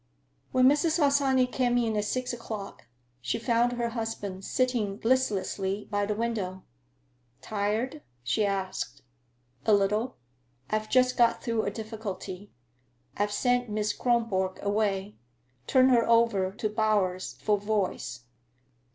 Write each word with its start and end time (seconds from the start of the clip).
When 0.51 0.65
Mrs. 0.65 0.97
Harsanyi 0.97 1.45
came 1.45 1.77
in 1.77 1.95
at 1.95 2.05
six 2.05 2.33
o'clock, 2.33 2.87
she 3.21 3.37
found 3.37 3.73
her 3.73 3.89
husband 3.89 4.43
sitting 4.43 4.99
listlessly 5.03 5.87
by 5.91 6.07
the 6.07 6.15
window. 6.15 6.63
"Tired?" 7.39 8.01
she 8.23 8.43
asked. 8.43 9.03
"A 9.67 9.71
little. 9.73 10.15
I've 10.71 10.89
just 10.89 11.17
got 11.17 11.43
through 11.43 11.65
a 11.65 11.69
difficulty. 11.69 12.49
I've 13.15 13.31
sent 13.31 13.69
Miss 13.69 13.93
Kronborg 13.93 14.57
away; 14.63 15.17
turned 15.67 15.91
her 15.91 16.09
over 16.09 16.51
to 16.51 16.67
Bowers, 16.67 17.33
for 17.39 17.59
voice." 17.59 18.21